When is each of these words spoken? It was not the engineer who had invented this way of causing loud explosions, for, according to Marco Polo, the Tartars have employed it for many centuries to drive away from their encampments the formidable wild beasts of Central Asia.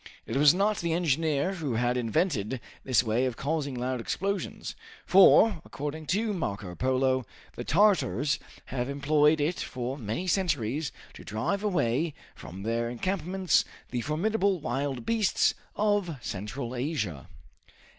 It 0.25 0.35
was 0.35 0.51
not 0.51 0.79
the 0.79 0.93
engineer 0.93 1.53
who 1.53 1.75
had 1.75 1.95
invented 1.95 2.59
this 2.83 3.03
way 3.03 3.25
of 3.27 3.37
causing 3.37 3.75
loud 3.75 4.01
explosions, 4.01 4.75
for, 5.05 5.61
according 5.63 6.07
to 6.07 6.33
Marco 6.33 6.73
Polo, 6.73 7.23
the 7.55 7.63
Tartars 7.63 8.39
have 8.73 8.89
employed 8.89 9.39
it 9.39 9.59
for 9.59 9.99
many 9.99 10.25
centuries 10.25 10.91
to 11.13 11.23
drive 11.23 11.63
away 11.63 12.15
from 12.33 12.63
their 12.63 12.89
encampments 12.89 13.63
the 13.91 14.01
formidable 14.01 14.59
wild 14.59 15.05
beasts 15.05 15.53
of 15.75 16.17
Central 16.19 16.73
Asia. 16.75 17.27